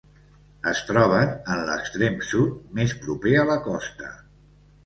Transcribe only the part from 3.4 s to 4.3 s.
a la costa.